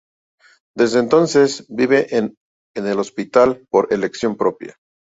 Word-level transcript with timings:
Desde 0.75 0.97
entonces, 0.97 1.63
vive 1.69 2.17
en 2.17 2.35
el 2.73 2.97
hospital 2.97 3.67
por 3.69 3.93
elección 3.93 4.35
propia. 4.35 4.75